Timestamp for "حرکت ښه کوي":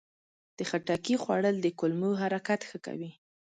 2.21-3.11